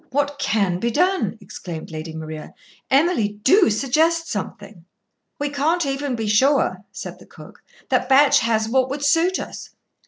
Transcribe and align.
"What 0.09 0.39
can 0.39 0.79
be 0.79 0.89
done?" 0.89 1.37
exclaimed 1.41 1.91
Lady 1.91 2.15
Maria. 2.15 2.55
"Emily, 2.89 3.33
do 3.43 3.69
suggest 3.69 4.27
something." 4.27 4.83
"We 5.37 5.49
can't 5.49 5.85
even 5.85 6.15
be 6.15 6.25
sure," 6.27 6.83
said 6.91 7.19
the 7.19 7.27
cook, 7.27 7.63
"that 7.89 8.09
Batch 8.09 8.39
has 8.39 8.67
what 8.67 8.89
would 8.89 9.05
suit 9.05 9.37
us. 9.37 9.69